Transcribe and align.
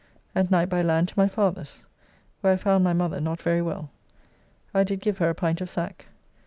At 0.33 0.49
night 0.49 0.67
by 0.67 0.81
land 0.81 1.09
to 1.09 1.13
my 1.19 1.27
father's, 1.27 1.85
where 2.39 2.53
I 2.53 2.57
found 2.57 2.83
my 2.83 2.91
mother 2.91 3.21
not 3.21 3.39
very 3.39 3.61
well. 3.61 3.91
I 4.73 4.83
did 4.83 4.99
give 4.99 5.19
her 5.19 5.29
a 5.29 5.35
pint 5.35 5.61
of 5.61 5.69
sack. 5.69 6.07